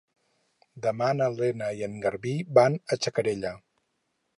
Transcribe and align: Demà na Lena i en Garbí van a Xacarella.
Demà 0.85 1.11
na 1.19 1.27
Lena 1.35 1.69
i 1.83 1.87
en 1.91 2.01
Garbí 2.07 2.35
van 2.61 2.83
a 2.97 3.03
Xacarella. 3.05 3.59